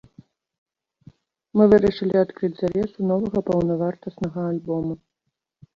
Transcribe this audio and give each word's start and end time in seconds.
Мы 1.61 1.67
вырашылі 1.73 2.15
адкрыць 2.23 2.51
завесу 2.63 2.99
новага 3.13 3.39
паўнавартаснага 3.53 4.39
альбома. 4.55 4.93